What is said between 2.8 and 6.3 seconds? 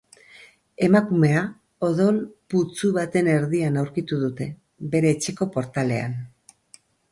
baten erdian aurkitu dute, bere etxeko portalean.